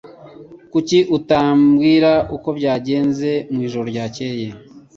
[0.71, 4.47] Kuki utambwira uko byagenze mwijoro ryakeye?